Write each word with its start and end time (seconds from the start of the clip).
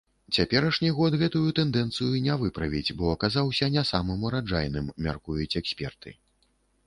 Цяперашні 0.35 0.87
год 0.99 1.17
гэтую 1.21 1.49
тэндэнцыю 1.59 2.13
не 2.29 2.37
выправіць, 2.45 2.95
бо 3.01 3.11
аказаўся 3.15 3.69
не 3.75 3.83
самым 3.91 4.25
ураджайным, 4.29 4.85
мяркуюць 5.09 5.57
эксперты. 5.61 6.15